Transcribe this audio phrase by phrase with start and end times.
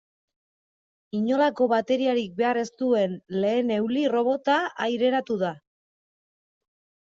[1.19, 3.15] Inolako bateriarik behar ez duen
[3.45, 5.57] lehen eulirrobota aireratu da.